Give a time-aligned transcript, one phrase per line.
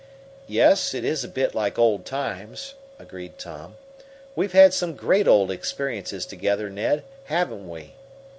[0.47, 3.77] "Yes, it is a bit like old times," agreed Tom.
[4.35, 7.93] "We've had some great old experiences together, Ned, haven't we?"